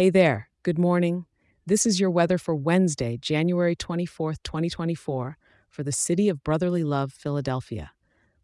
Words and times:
Hey 0.00 0.08
there, 0.08 0.48
good 0.62 0.78
morning. 0.78 1.26
This 1.66 1.84
is 1.84 2.00
your 2.00 2.08
weather 2.08 2.38
for 2.38 2.54
Wednesday, 2.54 3.18
January 3.18 3.76
24th, 3.76 4.38
2024, 4.42 5.36
for 5.68 5.82
the 5.82 5.92
city 5.92 6.30
of 6.30 6.42
brotherly 6.42 6.82
love, 6.82 7.12
Philadelphia. 7.12 7.90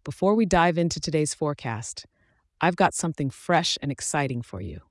Before 0.05 0.35
we 0.35 0.45
dive 0.45 0.77
into 0.77 1.01
today's 1.01 1.33
forecast, 1.33 2.05
I've 2.61 2.77
got 2.77 2.93
something 2.93 3.31
fresh 3.31 3.79
and 3.81 3.91
exciting 3.91 4.43
for 4.43 4.61
you. 4.61 4.83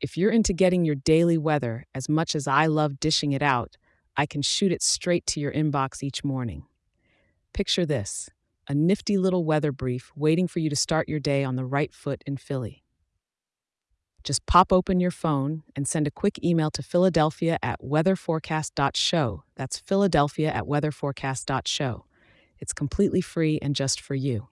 If 0.00 0.16
you're 0.16 0.30
into 0.30 0.54
getting 0.54 0.86
your 0.86 0.94
daily 0.94 1.36
weather 1.36 1.84
as 1.94 2.08
much 2.08 2.34
as 2.34 2.48
I 2.48 2.64
love 2.64 2.98
dishing 2.98 3.32
it 3.32 3.42
out, 3.42 3.76
I 4.16 4.24
can 4.24 4.40
shoot 4.40 4.72
it 4.72 4.82
straight 4.82 5.26
to 5.26 5.40
your 5.40 5.52
inbox 5.52 6.02
each 6.02 6.24
morning. 6.24 6.64
Picture 7.52 7.84
this 7.84 8.30
a 8.66 8.72
nifty 8.74 9.18
little 9.18 9.44
weather 9.44 9.72
brief 9.72 10.10
waiting 10.16 10.48
for 10.48 10.60
you 10.60 10.70
to 10.70 10.76
start 10.76 11.06
your 11.06 11.20
day 11.20 11.44
on 11.44 11.56
the 11.56 11.66
right 11.66 11.92
foot 11.92 12.24
in 12.26 12.38
Philly. 12.38 12.82
Just 14.22 14.44
pop 14.46 14.72
open 14.72 15.00
your 15.00 15.10
phone 15.10 15.62
and 15.74 15.88
send 15.88 16.06
a 16.06 16.10
quick 16.10 16.42
email 16.44 16.70
to 16.72 16.82
Philadelphia 16.82 17.58
at 17.62 17.80
weatherforecast.show. 17.80 19.44
That's 19.56 19.78
Philadelphia 19.78 20.50
at 20.50 20.64
weatherforecast.show. 20.64 22.04
It's 22.58 22.72
completely 22.72 23.20
free 23.22 23.58
and 23.62 23.74
just 23.74 24.00
for 24.00 24.14
you. 24.14 24.48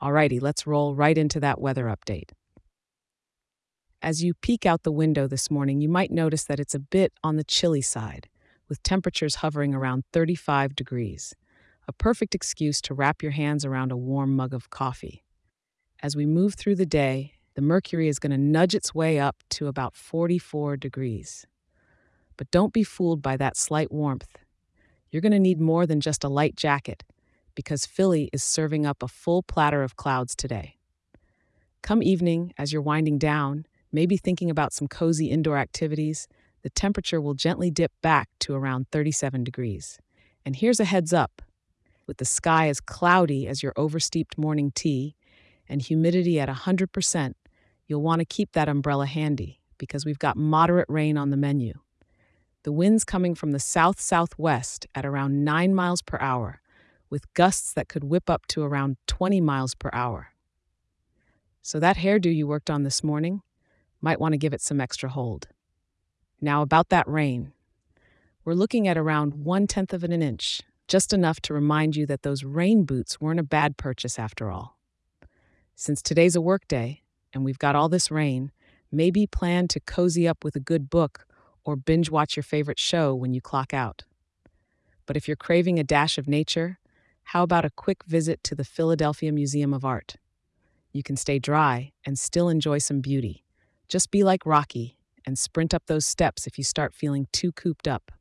Alrighty, 0.00 0.40
let's 0.40 0.66
roll 0.66 0.94
right 0.94 1.16
into 1.16 1.40
that 1.40 1.60
weather 1.60 1.86
update. 1.86 2.30
As 4.00 4.22
you 4.22 4.34
peek 4.34 4.66
out 4.66 4.82
the 4.82 4.92
window 4.92 5.26
this 5.26 5.50
morning, 5.50 5.80
you 5.80 5.88
might 5.88 6.10
notice 6.10 6.44
that 6.44 6.60
it's 6.60 6.74
a 6.74 6.78
bit 6.78 7.12
on 7.24 7.36
the 7.36 7.44
chilly 7.44 7.80
side, 7.80 8.28
with 8.68 8.82
temperatures 8.82 9.36
hovering 9.36 9.74
around 9.74 10.04
35 10.12 10.76
degrees. 10.76 11.34
A 11.88 11.92
perfect 11.92 12.34
excuse 12.34 12.80
to 12.82 12.94
wrap 12.94 13.22
your 13.22 13.32
hands 13.32 13.64
around 13.64 13.92
a 13.92 13.96
warm 13.96 14.36
mug 14.36 14.54
of 14.54 14.70
coffee. 14.70 15.24
As 16.02 16.14
we 16.14 16.26
move 16.26 16.54
through 16.54 16.76
the 16.76 16.86
day, 16.86 17.33
the 17.54 17.62
mercury 17.62 18.08
is 18.08 18.18
going 18.18 18.32
to 18.32 18.38
nudge 18.38 18.74
its 18.74 18.94
way 18.94 19.18
up 19.18 19.36
to 19.50 19.66
about 19.66 19.94
44 19.94 20.76
degrees. 20.76 21.46
But 22.36 22.50
don't 22.50 22.72
be 22.72 22.82
fooled 22.82 23.22
by 23.22 23.36
that 23.36 23.56
slight 23.56 23.92
warmth. 23.92 24.38
You're 25.10 25.22
going 25.22 25.32
to 25.32 25.38
need 25.38 25.60
more 25.60 25.86
than 25.86 26.00
just 26.00 26.24
a 26.24 26.28
light 26.28 26.56
jacket, 26.56 27.04
because 27.54 27.86
Philly 27.86 28.28
is 28.32 28.42
serving 28.42 28.84
up 28.84 29.02
a 29.02 29.08
full 29.08 29.42
platter 29.42 29.82
of 29.82 29.96
clouds 29.96 30.34
today. 30.34 30.76
Come 31.82 32.02
evening, 32.02 32.52
as 32.58 32.72
you're 32.72 32.82
winding 32.82 33.18
down, 33.18 33.66
maybe 33.92 34.16
thinking 34.16 34.50
about 34.50 34.72
some 34.72 34.88
cozy 34.88 35.30
indoor 35.30 35.56
activities, 35.56 36.26
the 36.62 36.70
temperature 36.70 37.20
will 37.20 37.34
gently 37.34 37.70
dip 37.70 37.92
back 38.02 38.28
to 38.40 38.54
around 38.54 38.86
37 38.90 39.44
degrees. 39.44 39.98
And 40.44 40.56
here's 40.56 40.80
a 40.80 40.84
heads 40.84 41.12
up 41.12 41.42
with 42.06 42.16
the 42.16 42.24
sky 42.24 42.68
as 42.68 42.80
cloudy 42.80 43.46
as 43.46 43.62
your 43.62 43.72
oversteeped 43.76 44.36
morning 44.36 44.72
tea 44.74 45.14
and 45.68 45.80
humidity 45.80 46.40
at 46.40 46.48
100%, 46.48 47.34
you'll 47.86 48.02
want 48.02 48.20
to 48.20 48.24
keep 48.24 48.52
that 48.52 48.68
umbrella 48.68 49.06
handy 49.06 49.60
because 49.78 50.04
we've 50.04 50.18
got 50.18 50.36
moderate 50.36 50.88
rain 50.88 51.16
on 51.16 51.30
the 51.30 51.36
menu. 51.36 51.74
The 52.62 52.72
wind's 52.72 53.04
coming 53.04 53.34
from 53.34 53.52
the 53.52 53.58
south 53.58 54.00
southwest 54.00 54.86
at 54.94 55.04
around 55.04 55.44
9 55.44 55.74
miles 55.74 56.00
per 56.00 56.18
hour, 56.20 56.60
with 57.10 57.32
gusts 57.34 57.72
that 57.74 57.88
could 57.88 58.04
whip 58.04 58.30
up 58.30 58.46
to 58.48 58.62
around 58.62 58.96
20 59.06 59.40
miles 59.40 59.74
per 59.74 59.90
hour. 59.92 60.28
So, 61.60 61.78
that 61.78 61.98
hairdo 61.98 62.34
you 62.34 62.46
worked 62.46 62.70
on 62.70 62.82
this 62.82 63.04
morning 63.04 63.42
might 64.00 64.20
want 64.20 64.32
to 64.32 64.38
give 64.38 64.52
it 64.52 64.60
some 64.60 64.80
extra 64.80 65.08
hold. 65.08 65.48
Now, 66.40 66.62
about 66.62 66.88
that 66.88 67.08
rain. 67.08 67.52
We're 68.44 68.54
looking 68.54 68.86
at 68.86 68.98
around 68.98 69.44
one 69.44 69.66
tenth 69.66 69.94
of 69.94 70.04
an 70.04 70.12
inch, 70.12 70.60
just 70.88 71.12
enough 71.12 71.40
to 71.40 71.54
remind 71.54 71.96
you 71.96 72.04
that 72.06 72.22
those 72.22 72.44
rain 72.44 72.84
boots 72.84 73.20
weren't 73.20 73.40
a 73.40 73.44
bad 73.44 73.78
purchase 73.78 74.18
after 74.18 74.50
all. 74.50 74.76
Since 75.74 76.02
today's 76.02 76.36
a 76.36 76.42
work 76.42 76.68
day, 76.68 77.03
and 77.34 77.44
we've 77.44 77.58
got 77.58 77.74
all 77.74 77.88
this 77.88 78.10
rain, 78.10 78.52
maybe 78.90 79.26
plan 79.26 79.68
to 79.68 79.80
cozy 79.80 80.26
up 80.26 80.44
with 80.44 80.56
a 80.56 80.60
good 80.60 80.88
book 80.88 81.26
or 81.64 81.76
binge 81.76 82.10
watch 82.10 82.36
your 82.36 82.44
favorite 82.44 82.78
show 82.78 83.14
when 83.14 83.34
you 83.34 83.40
clock 83.40 83.74
out. 83.74 84.04
But 85.04 85.16
if 85.16 85.26
you're 85.26 85.36
craving 85.36 85.78
a 85.78 85.84
dash 85.84 86.16
of 86.16 86.28
nature, 86.28 86.78
how 87.24 87.42
about 87.42 87.64
a 87.64 87.70
quick 87.70 88.04
visit 88.04 88.42
to 88.44 88.54
the 88.54 88.64
Philadelphia 88.64 89.32
Museum 89.32 89.74
of 89.74 89.84
Art? 89.84 90.16
You 90.92 91.02
can 91.02 91.16
stay 91.16 91.38
dry 91.38 91.92
and 92.06 92.18
still 92.18 92.48
enjoy 92.48 92.78
some 92.78 93.00
beauty. 93.00 93.44
Just 93.88 94.10
be 94.10 94.22
like 94.22 94.46
Rocky 94.46 94.98
and 95.26 95.38
sprint 95.38 95.74
up 95.74 95.86
those 95.86 96.06
steps 96.06 96.46
if 96.46 96.56
you 96.56 96.64
start 96.64 96.94
feeling 96.94 97.26
too 97.32 97.50
cooped 97.50 97.88
up. 97.88 98.12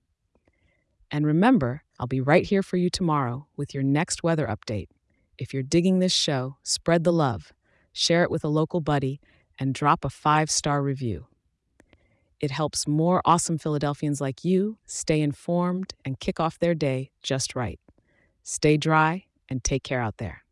And 1.11 1.25
remember, 1.27 1.83
I'll 1.99 2.07
be 2.07 2.21
right 2.21 2.45
here 2.45 2.63
for 2.63 2.77
you 2.77 2.89
tomorrow 2.89 3.47
with 3.55 3.73
your 3.73 3.83
next 3.83 4.23
weather 4.23 4.47
update. 4.47 4.87
If 5.37 5.53
you're 5.53 5.63
digging 5.63 5.99
this 5.99 6.13
show, 6.13 6.57
spread 6.63 7.03
the 7.03 7.13
love 7.13 7.53
share 7.93 8.23
it 8.23 8.31
with 8.31 8.43
a 8.43 8.49
local 8.49 8.81
buddy, 8.81 9.21
and 9.57 9.73
drop 9.73 10.03
a 10.03 10.09
five 10.09 10.51
star 10.51 10.81
review. 10.81 11.27
It 12.39 12.51
helps 12.51 12.87
more 12.87 13.21
awesome 13.23 13.57
Philadelphians 13.57 14.19
like 14.19 14.43
you 14.43 14.77
stay 14.85 15.21
informed 15.21 15.93
and 16.03 16.19
kick 16.19 16.39
off 16.39 16.59
their 16.59 16.75
day 16.75 17.11
just 17.21 17.55
right. 17.55 17.79
Stay 18.41 18.75
dry 18.75 19.25
and 19.47 19.63
take 19.63 19.83
care 19.83 20.01
out 20.01 20.17
there. 20.17 20.42